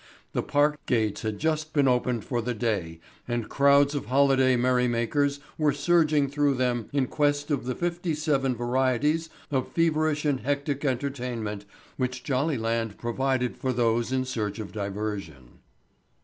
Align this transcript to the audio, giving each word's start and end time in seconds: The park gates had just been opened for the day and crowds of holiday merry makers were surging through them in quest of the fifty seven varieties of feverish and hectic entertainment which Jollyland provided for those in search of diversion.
The 0.33 0.41
park 0.41 0.83
gates 0.87 1.21
had 1.21 1.37
just 1.37 1.73
been 1.73 1.87
opened 1.87 2.25
for 2.25 2.41
the 2.41 2.55
day 2.55 2.99
and 3.27 3.47
crowds 3.47 3.93
of 3.93 4.07
holiday 4.07 4.55
merry 4.55 4.87
makers 4.87 5.39
were 5.59 5.71
surging 5.73 6.27
through 6.27 6.55
them 6.55 6.89
in 6.91 7.05
quest 7.05 7.51
of 7.51 7.65
the 7.65 7.75
fifty 7.75 8.15
seven 8.15 8.55
varieties 8.55 9.29
of 9.51 9.67
feverish 9.71 10.25
and 10.25 10.39
hectic 10.39 10.83
entertainment 10.83 11.65
which 11.97 12.23
Jollyland 12.23 12.97
provided 12.97 13.55
for 13.57 13.71
those 13.71 14.11
in 14.11 14.25
search 14.25 14.57
of 14.57 14.71
diversion. 14.71 15.59